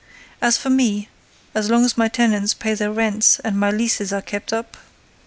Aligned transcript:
As 0.41 0.57
for 0.57 0.71
me, 0.71 1.09
as 1.53 1.69
long 1.69 1.85
as 1.85 1.95
my 1.95 2.07
tenants 2.07 2.55
pay 2.55 2.73
their 2.73 2.91
rents 2.91 3.39
and 3.43 3.55
my 3.59 3.69
leases 3.69 4.11
are 4.11 4.19
kept 4.23 4.51
up—! 4.51 4.75